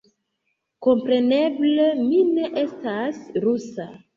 Kompreneble, 0.85 1.87
mi 2.07 2.25
ne 2.33 2.51
estas 2.65 3.21
rusa 3.47 3.91